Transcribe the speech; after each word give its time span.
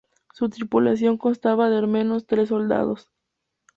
Su 0.33 0.49
tripulación 0.49 1.19
constaba 1.19 1.69
de 1.69 1.77
al 1.77 1.85
menos 1.87 2.25
tres 2.25 2.49
soldados. 2.49 3.11